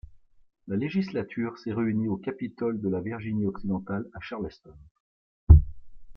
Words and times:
La 0.67 0.77
législature 0.77 1.59
se 1.59 1.69
réunit 1.69 2.07
au 2.07 2.17
capitole 2.17 2.81
de 2.81 2.89
la 2.89 3.01
Virginie-Occidentale 3.01 4.09
à 4.15 4.19
Charleston. 4.19 4.73